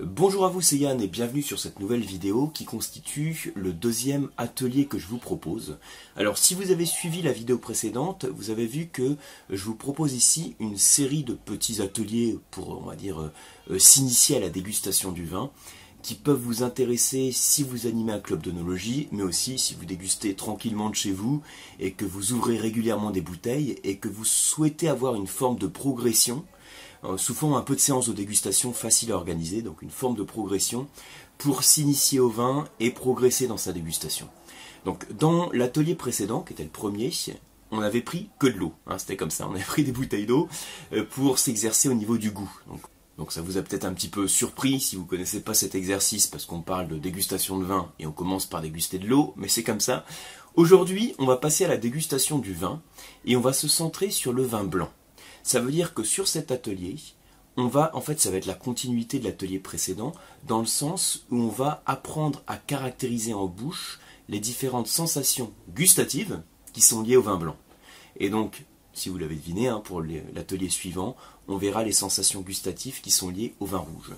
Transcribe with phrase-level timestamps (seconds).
[0.00, 4.30] Bonjour à vous, c'est Yann et bienvenue sur cette nouvelle vidéo qui constitue le deuxième
[4.36, 5.76] atelier que je vous propose.
[6.14, 9.16] Alors si vous avez suivi la vidéo précédente, vous avez vu que
[9.50, 13.28] je vous propose ici une série de petits ateliers pour, on va dire,
[13.72, 15.50] euh, s'initier à la dégustation du vin
[16.00, 20.34] qui peuvent vous intéresser si vous animez un club d'onologie, mais aussi si vous dégustez
[20.34, 21.42] tranquillement de chez vous
[21.80, 25.66] et que vous ouvrez régulièrement des bouteilles et que vous souhaitez avoir une forme de
[25.66, 26.57] progression euh,
[27.16, 30.22] sous forme un peu de séance de dégustation facile à organiser, donc une forme de
[30.22, 30.88] progression
[31.38, 34.28] pour s'initier au vin et progresser dans sa dégustation.
[34.84, 37.12] Donc dans l'atelier précédent, qui était le premier,
[37.70, 40.26] on avait pris que de l'eau, hein, c'était comme ça, on avait pris des bouteilles
[40.26, 40.48] d'eau
[40.92, 42.50] euh, pour s'exercer au niveau du goût.
[42.68, 42.80] Donc,
[43.16, 45.74] donc ça vous a peut-être un petit peu surpris si vous ne connaissez pas cet
[45.74, 49.34] exercice parce qu'on parle de dégustation de vin et on commence par déguster de l'eau,
[49.36, 50.04] mais c'est comme ça.
[50.54, 52.80] Aujourd'hui, on va passer à la dégustation du vin
[53.24, 54.90] et on va se centrer sur le vin blanc.
[55.42, 56.96] Ça veut dire que sur cet atelier,
[57.56, 60.12] on va, en fait, ça va être la continuité de l'atelier précédent,
[60.46, 66.40] dans le sens où on va apprendre à caractériser en bouche les différentes sensations gustatives
[66.72, 67.56] qui sont liées au vin blanc.
[68.20, 71.16] Et donc, si vous l'avez deviné, hein, pour l'atelier suivant,
[71.48, 74.12] on verra les sensations gustatives qui sont liées au vin rouge.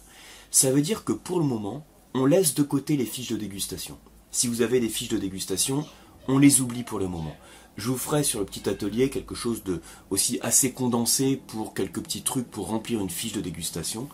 [0.50, 3.98] Ça veut dire que pour le moment, on laisse de côté les fiches de dégustation.
[4.30, 5.86] Si vous avez des fiches de dégustation,
[6.28, 7.36] on les oublie pour le moment.
[7.76, 12.02] Je vous ferai sur le petit atelier quelque chose de aussi assez condensé pour quelques
[12.02, 14.08] petits trucs pour remplir une fiche de dégustation.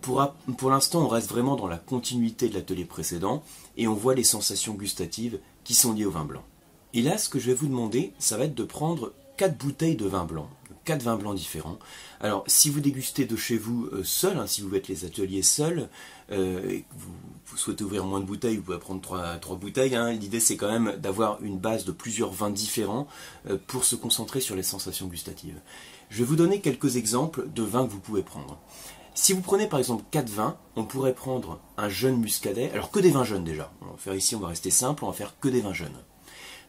[0.00, 0.26] Pour,
[0.58, 3.44] pour l'instant, on reste vraiment dans la continuité de l'atelier précédent
[3.76, 6.42] et on voit les sensations gustatives qui sont liées au vin blanc.
[6.94, 9.96] Et là, ce que je vais vous demander, ça va être de prendre 4 bouteilles
[9.96, 10.48] de vin blanc,
[10.84, 11.78] 4 vins blancs différents.
[12.20, 15.42] Alors, si vous dégustez de chez vous euh, seul, hein, si vous faites les ateliers
[15.42, 15.88] seuls,
[16.30, 19.94] euh, que vous, souhaitez ouvrir moins de bouteilles, vous pouvez prendre 3, bouteilles.
[19.94, 20.12] Hein.
[20.12, 23.06] L'idée, c'est quand même d'avoir une base de plusieurs vins différents
[23.48, 25.60] euh, pour se concentrer sur les sensations gustatives.
[26.10, 28.58] Je vais vous donner quelques exemples de vins que vous pouvez prendre.
[29.14, 33.00] Si vous prenez par exemple 4 vins, on pourrait prendre un jeune muscadet, alors que
[33.00, 33.70] des vins jeunes déjà.
[33.82, 35.96] On va faire ici, on va rester simple, on va faire que des vins jeunes.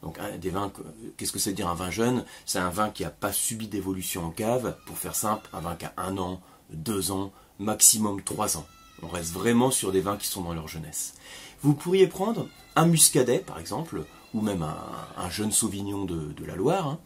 [0.04, 0.72] Donc des vins,
[1.18, 2.26] qu'est-ce que c'est dire un vin jeune?
[2.46, 4.76] C'est un vin qui n'a pas subi d'évolution en cave.
[4.86, 6.42] Pour faire simple, un vin qui a un an,
[6.72, 8.66] deux ans, maximum trois ans.
[9.02, 11.14] On reste vraiment sur des vins qui sont dans leur jeunesse.
[11.62, 16.88] Vous pourriez prendre un muscadet, par exemple, ou même un, jeune sauvignon de, la Loire.
[16.88, 17.00] Hein.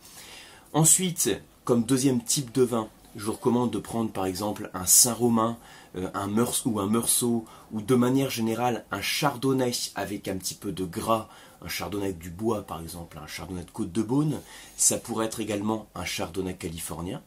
[0.74, 1.30] Ensuite,
[1.66, 5.58] comme deuxième type de vin, je vous recommande de prendre par exemple un Saint-Romain,
[5.96, 10.54] euh, un Meursault ou un Meursault, ou de manière générale un Chardonnay avec un petit
[10.56, 11.30] peu de gras,
[11.62, 14.42] un Chardonnay du bois par exemple, un Chardonnay de Côte de Beaune.
[14.76, 17.22] Ça pourrait être également un Chardonnay californien.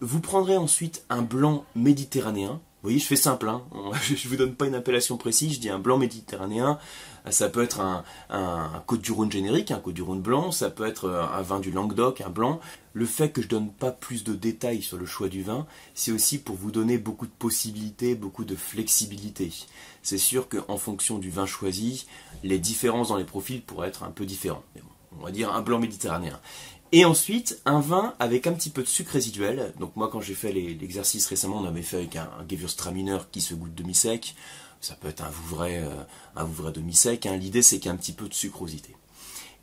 [0.00, 3.62] Vous prendrez ensuite un blanc méditerranéen, voyez, je fais simple, hein.
[4.02, 6.78] je ne vous donne pas une appellation précise, je dis un blanc méditerranéen,
[7.28, 8.02] ça peut être un,
[8.86, 11.70] Côte du Rhône générique, un Côte du Rhône blanc, ça peut être un vin du
[11.70, 12.60] Languedoc, un blanc.
[12.92, 15.66] Le fait que je ne donne pas plus de détails sur le choix du vin,
[15.94, 19.52] c'est aussi pour vous donner beaucoup de possibilités, beaucoup de flexibilité.
[20.02, 22.06] C'est sûr qu'en fonction du vin choisi,
[22.42, 24.64] les différences dans les profils pourraient être un peu différents.
[25.18, 26.40] on va dire un blanc méditerranéen.
[26.92, 29.72] Et ensuite, un vin avec un petit peu de sucre résiduel.
[29.78, 33.40] Donc moi, quand j'ai fait l'exercice récemment, on avait fait avec un, un Gewürztraminer qui
[33.40, 34.34] se goûte demi-sec.
[34.80, 35.90] Ça peut être un Vouvray, euh,
[36.34, 37.26] un demi-sec.
[37.26, 37.36] Hein.
[37.36, 38.96] L'idée, c'est qu'il y a un petit peu de sucrosité.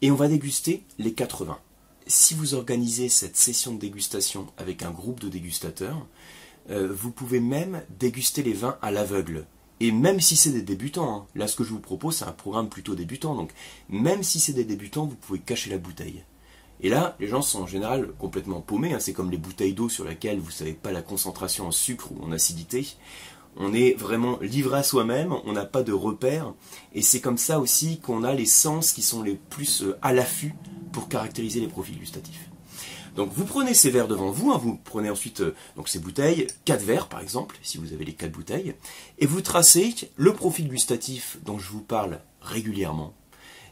[0.02, 1.60] Et on va déguster les quatre vins.
[2.06, 6.08] Si vous organisez cette session de dégustation avec un groupe de dégustateurs,
[6.70, 9.46] euh, vous pouvez même déguster les vins à l'aveugle.
[9.80, 11.28] Et même si c'est des débutants, hein.
[11.36, 13.52] là ce que je vous propose c'est un programme plutôt débutant, donc
[13.90, 16.24] même si c'est des débutants, vous pouvez cacher la bouteille.
[16.82, 18.94] Et là, les gens sont en général complètement paumés.
[18.94, 19.00] Hein.
[19.00, 22.12] C'est comme les bouteilles d'eau sur lesquelles vous ne savez pas la concentration en sucre
[22.12, 22.88] ou en acidité.
[23.56, 26.54] On est vraiment livré à soi-même, on n'a pas de repères.
[26.94, 30.14] Et c'est comme ça aussi qu'on a les sens qui sont les plus euh, à
[30.14, 30.54] l'affût
[30.92, 32.50] pour caractériser les profils gustatifs.
[33.16, 34.60] Donc vous prenez ces verres devant vous, hein.
[34.62, 38.14] vous prenez ensuite euh, donc ces bouteilles, quatre verres par exemple, si vous avez les
[38.14, 38.76] quatre bouteilles,
[39.18, 43.16] et vous tracez le profil gustatif dont je vous parle régulièrement.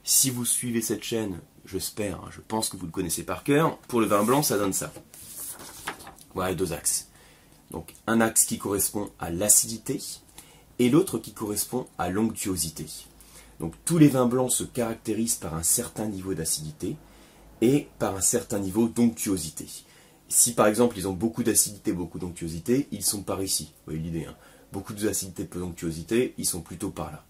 [0.04, 3.78] Si vous suivez cette chaîne, j'espère, hein, je pense que vous le connaissez par cœur.
[3.88, 4.92] Pour le vin blanc, ça donne ça.
[6.34, 7.10] Voilà deux axes.
[7.72, 10.02] Donc un axe qui correspond à l'acidité
[10.80, 12.86] et l'autre qui correspond à l'onctuosité.
[13.60, 16.96] Donc tous les vins blancs se caractérisent par un certain niveau d'acidité
[17.62, 19.68] et par un certain niveau d'onctuosité.
[20.28, 23.72] Si par exemple ils ont beaucoup d'acidité, beaucoup d'onctuosité, ils sont par ici.
[23.86, 24.26] Vous voyez l'idée.
[24.26, 24.36] Hein
[24.76, 27.24] beaucoup d'acidité, peu d'onctuosité, ils sont plutôt par là.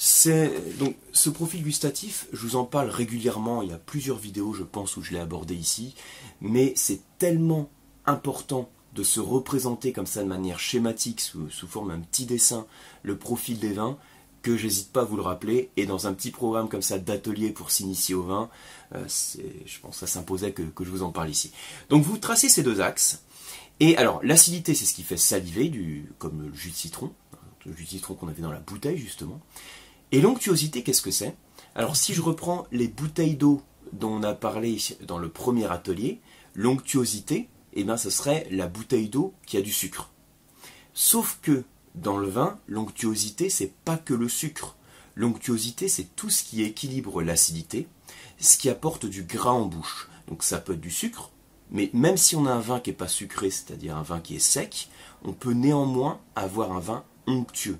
[0.00, 3.62] C'est donc ce profil gustatif, je vous en parle régulièrement.
[3.62, 5.96] Il y a plusieurs vidéos, je pense, où je l'ai abordé ici,
[6.40, 7.68] mais c'est tellement
[8.06, 12.68] important de se représenter comme ça de manière schématique, sous, forme d'un petit dessin,
[13.02, 13.98] le profil des vins,
[14.42, 15.70] que j'hésite pas à vous le rappeler.
[15.76, 18.50] Et dans un petit programme comme ça d'atelier pour s'initier au vin,
[18.94, 21.50] euh, je pense que ça s'imposait que, que je vous en parle ici.
[21.90, 23.24] Donc vous tracez ces deux axes,
[23.80, 27.12] Et alors, l'acidité, c'est ce qui fait saliver, du, comme le jus de citron,
[27.66, 29.40] le jus de citron qu'on avait dans la bouteille, justement.
[30.10, 31.36] Et l'onctuosité, qu'est-ce que c'est?
[31.74, 33.62] Alors, si je reprends les bouteilles d'eau
[33.92, 36.20] dont on a parlé dans le premier atelier,
[36.54, 40.10] l'onctuosité, eh bien, ce serait la bouteille d'eau qui a du sucre.
[40.94, 41.64] Sauf que
[41.94, 44.76] dans le vin, l'onctuosité, c'est pas que le sucre.
[45.14, 47.88] L'onctuosité, c'est tout ce qui équilibre l'acidité,
[48.38, 50.08] ce qui apporte du gras en bouche.
[50.28, 51.30] Donc ça peut être du sucre,
[51.70, 54.36] mais même si on a un vin qui n'est pas sucré, c'est-à-dire un vin qui
[54.36, 54.88] est sec,
[55.24, 57.78] on peut néanmoins avoir un vin onctueux,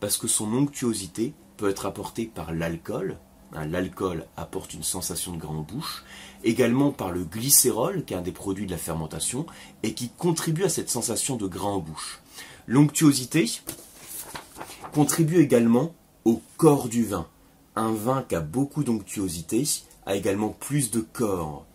[0.00, 3.18] parce que son onctuosité peut être apportée par l'alcool,
[3.52, 6.04] hein, l'alcool apporte une sensation de gras en bouche,
[6.44, 9.44] également par le glycérol, qui est un des produits de la fermentation,
[9.82, 12.20] et qui contribue à cette sensation de gras en bouche.
[12.66, 13.50] L'onctuosité
[14.92, 15.94] contribue également
[16.24, 17.26] au corps du vin.
[17.76, 19.64] Un vin qui a beaucoup d'onctuosité
[20.06, 21.66] a également plus de corps.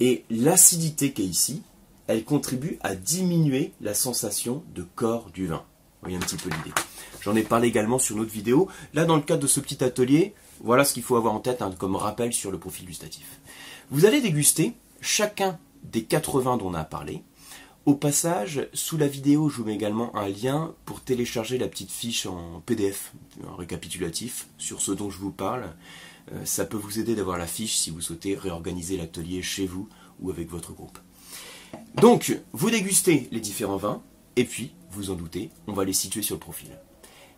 [0.00, 1.62] Et l'acidité qui est ici,
[2.06, 5.64] elle contribue à diminuer la sensation de corps du vin.
[6.14, 6.72] Un petit peu l'idée.
[7.20, 8.68] J'en ai parlé également sur une autre vidéo.
[8.94, 11.62] Là, dans le cadre de ce petit atelier, voilà ce qu'il faut avoir en tête
[11.62, 13.40] hein, comme rappel sur le profil gustatif.
[13.90, 17.22] Vous allez déguster chacun des quatre vins dont on a parlé.
[17.84, 21.92] Au passage, sous la vidéo, je vous mets également un lien pour télécharger la petite
[21.92, 23.12] fiche en PDF,
[23.48, 25.74] un récapitulatif sur ce dont je vous parle.
[26.32, 29.88] Euh, ça peut vous aider d'avoir la fiche si vous souhaitez réorganiser l'atelier chez vous
[30.20, 30.98] ou avec votre groupe.
[32.00, 34.02] Donc, vous dégustez les différents vins,
[34.36, 36.70] et puis, vous en doutez, on va les situer sur le profil.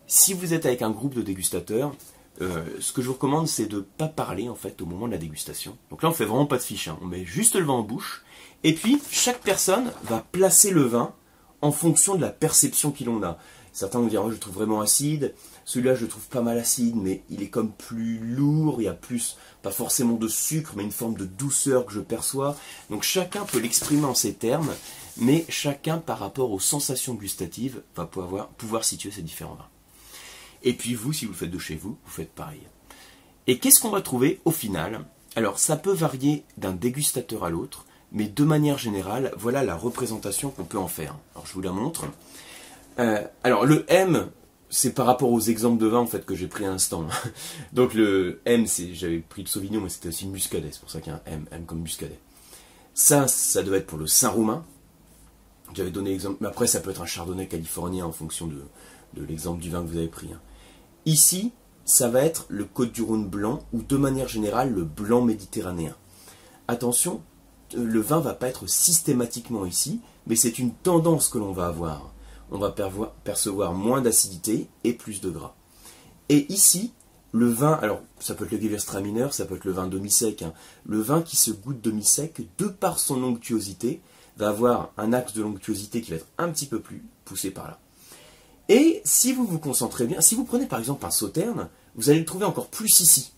[0.07, 1.93] Si vous êtes avec un groupe de dégustateurs,
[2.41, 5.07] euh, ce que je vous recommande, c'est de ne pas parler en fait au moment
[5.07, 5.77] de la dégustation.
[5.89, 6.97] Donc là, on fait vraiment pas de fiche, hein.
[7.01, 8.23] on met juste le vin en bouche,
[8.63, 11.13] et puis chaque personne va placer le vin
[11.61, 13.37] en fonction de la perception qu'il en a.
[13.71, 15.33] Certains vont dire, oh, je trouve vraiment acide.
[15.63, 18.81] Celui-là, je le trouve pas mal acide, mais il est comme plus lourd.
[18.81, 21.99] Il y a plus, pas forcément de sucre, mais une forme de douceur que je
[21.99, 22.57] perçois.
[22.89, 24.69] Donc chacun peut l'exprimer en ces termes,
[25.19, 29.67] mais chacun, par rapport aux sensations gustatives, va pouvoir, pouvoir situer ces différents vins.
[30.63, 32.61] Et puis vous, si vous le faites de chez vous, vous faites pareil.
[33.47, 35.05] Et qu'est-ce qu'on va trouver au final?
[35.35, 40.49] Alors, ça peut varier d'un dégustateur à l'autre, mais de manière générale, voilà la représentation
[40.49, 41.15] qu'on peut en faire.
[41.33, 42.05] Alors, je vous la montre.
[42.99, 44.29] Euh, alors le M,
[44.69, 47.07] c'est par rapport aux exemples de vin en fait que j'ai pris à l'instant.
[47.73, 50.91] Donc le M, c'est j'avais pris le Sauvignon, mais c'était aussi le Muscadet, c'est pour
[50.91, 52.19] ça qu'il y a un M, M comme Muscadet.
[52.93, 54.65] Ça, ça doit être pour le Saint-Roumain.
[55.75, 59.87] Donné après ça peut être un Chardonnay californien en fonction de, l'exemple du vin que
[59.87, 60.29] vous avez pris.
[60.33, 60.39] Hein.
[61.05, 61.51] Ici,
[61.85, 65.95] ça va être le Côte du Rhône blanc ou de manière générale le blanc méditerranéen.
[66.67, 67.21] Attention,
[67.75, 72.13] le vin va pas être systématiquement ici, mais c'est une tendance que l'on va avoir
[72.51, 72.73] on va
[73.23, 75.55] percevoir moins d'acidité et plus de gras.
[76.29, 76.93] Et ici,
[77.31, 80.53] le vin, alors ça peut être le Gewürztraminer, ça peut être le vin demi-sec, hein.
[80.85, 84.01] le vin qui se goûte demi-sec, de par son onctuosité,
[84.39, 87.67] va avoir un axe de l'onctuosité qui va être un petit peu plus poussé par
[87.67, 87.79] là.
[88.69, 92.19] Et si vous vous concentrez bien, si vous prenez par exemple un sauterne, vous allez
[92.19, 93.33] le trouver encore plus ici.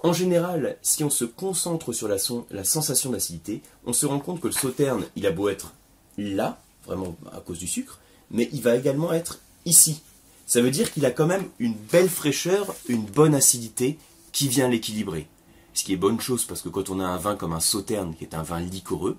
[0.00, 2.16] En général, si on se concentre sur la,
[2.50, 5.74] la sensation d'acidité, on se rend compte que le sauterne, il a beau être
[6.16, 8.00] là, vraiment à cause du sucre,
[8.30, 10.02] mais il va également être ici.
[10.46, 13.98] Ça veut dire qu'il a quand même une belle fraîcheur, une bonne acidité
[14.32, 15.28] qui vient l'équilibrer.
[15.74, 18.14] Ce qui est bonne chose parce que quand on a un vin comme un sauterne,
[18.16, 19.16] qui est un vin liquoreux,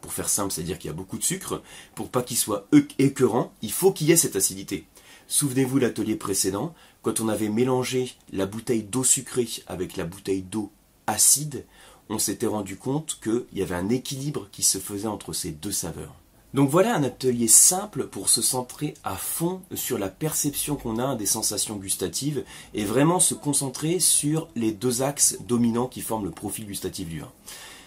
[0.00, 1.62] pour faire simple, c'est-à-dire qu'il y a beaucoup de sucre,
[1.94, 4.86] pour pas qu'il soit écœurant, il faut qu'il y ait cette acidité.
[5.28, 10.70] Souvenez-vous l'atelier précédent, quand on avait mélangé la bouteille d'eau sucrée avec la bouteille d'eau
[11.06, 11.64] acide,
[12.08, 15.72] on s'était rendu compte qu'il y avait un équilibre qui se faisait entre ces deux
[15.72, 16.14] saveurs.
[16.54, 21.14] Donc voilà un atelier simple pour se centrer à fond sur la perception qu'on a
[21.16, 26.30] des sensations gustatives et vraiment se concentrer sur les deux axes dominants qui forment le
[26.30, 27.32] profil gustatif du vin.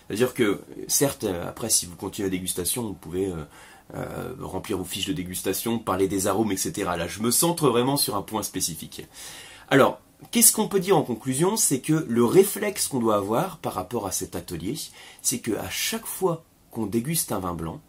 [0.09, 3.35] C'est-à-dire que, certes, après, si vous continuez la dégustation, vous pouvez euh,
[3.95, 6.89] euh, remplir vos fiches de dégustation, parler des arômes, etc.
[6.97, 9.05] Là, je me centre vraiment sur un point spécifique.
[9.69, 9.99] Alors,
[10.31, 11.57] qu'est-ce qu'on peut dire en conclusion?
[11.57, 14.75] C'est que le réflexe qu'on doit avoir par rapport à cet atelier,
[15.21, 17.79] c'est qu'à chaque fois qu'on déguste un vin blanc,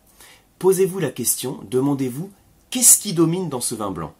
[0.59, 2.31] posez-vous la question, demandez-vous
[2.71, 4.15] qu'est-ce qui domine dans ce vin blanc?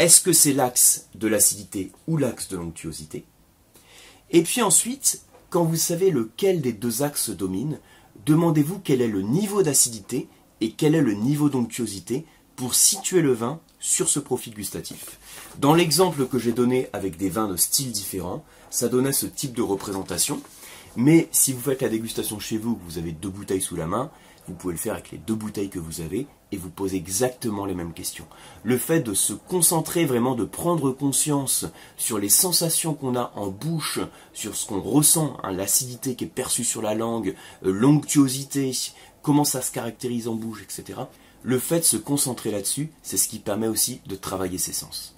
[0.00, 3.24] Est-ce que c'est l'axe de l'acidité ou l'axe de l'onctuosité?
[4.30, 5.23] Et puis ensuite,
[5.54, 7.78] quand vous savez lequel des deux axes domine,
[8.26, 10.26] demandez-vous quel est le niveau d'acidité
[10.60, 15.20] et quel est le niveau d'onctuosité pour situer le vin sur ce profil gustatif.
[15.60, 19.54] Dans l'exemple que j'ai donné avec des vins de styles différents, ça donnait ce type
[19.54, 20.40] de représentation.
[20.96, 24.10] Mais si vous faites la dégustation chez vous, vous avez deux bouteilles sous la main,
[24.48, 27.66] vous pouvez le faire avec les deux bouteilles que vous avez et vous posez exactement
[27.66, 28.26] les mêmes questions.
[28.62, 33.48] Le fait de se concentrer vraiment, de prendre conscience sur les sensations qu'on a en
[33.48, 33.98] bouche,
[34.32, 37.34] sur ce qu'on ressent, hein, l'acidité qui est perçue sur la langue,
[37.64, 38.72] euh, l'onctuosité,
[39.22, 41.00] comment ça se caractérise en bouche, etc.,
[41.42, 45.14] le fait de se concentrer là-dessus, c'est ce qui permet aussi de travailler ses sens.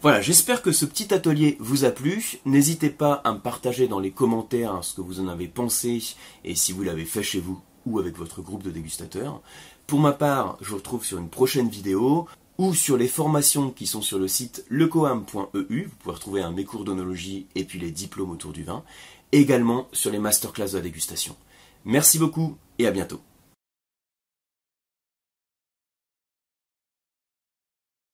[0.00, 2.38] Voilà, j'espère que ce petit atelier vous a plu.
[2.44, 6.02] N'hésitez pas à me partager dans les commentaires ce que vous en avez pensé
[6.44, 9.40] et si vous l'avez fait chez vous ou avec votre groupe de dégustateurs.
[9.86, 12.26] Pour ma part, je vous retrouve sur une prochaine vidéo
[12.58, 15.84] ou sur les formations qui sont sur le site lecoam.eu.
[15.84, 18.82] Vous pouvez retrouver un mes cours d'onologie et puis les diplômes autour du vin.
[19.32, 21.36] également sur les masterclass de la dégustation.
[21.84, 23.20] Merci beaucoup et à bientôt.